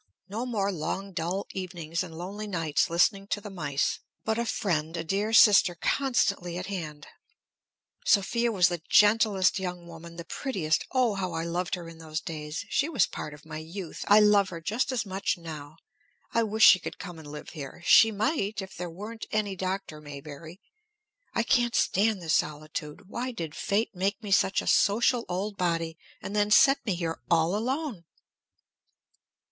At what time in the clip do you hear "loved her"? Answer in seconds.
11.43-11.87